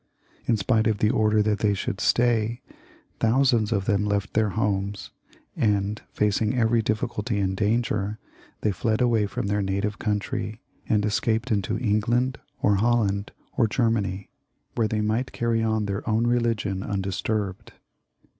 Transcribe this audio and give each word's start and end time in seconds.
In 0.47 0.57
spite 0.57 0.87
of 0.87 0.97
the 0.97 1.11
order 1.11 1.43
that 1.43 1.59
they 1.59 1.75
should 1.75 2.01
stay, 2.01 2.63
thousands 3.19 3.71
of 3.71 3.85
them 3.85 4.03
left 4.03 4.33
their 4.33 4.49
homes, 4.49 5.11
and, 5.55 5.99
in 6.19 6.31
spite 6.31 6.41
of 6.41 6.53
every 6.55 6.81
diflSculty 6.81 7.39
and 7.39 7.55
danger, 7.55 8.17
they 8.61 8.71
fled 8.71 8.99
away 8.99 9.27
from 9.27 9.45
their 9.45 9.61
native 9.61 9.99
country 9.99 10.59
and 10.89 11.05
escaped 11.05 11.51
into 11.51 11.77
England, 11.77 12.39
or 12.63 12.77
Holland, 12.77 13.31
or 13.55 13.67
Germany, 13.67 14.31
where 14.73 14.87
they 14.87 15.01
might 15.01 15.31
carry 15.33 15.61
on 15.61 15.85
their 15.85 16.09
own 16.09 16.25
religion 16.25 16.81
undisturbed. 16.81 17.73